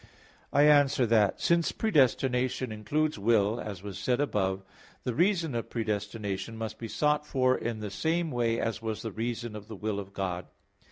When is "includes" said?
2.71-3.19